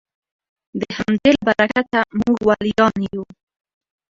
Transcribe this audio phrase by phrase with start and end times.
[0.79, 3.23] د همدې له برکته موږ ولیان یو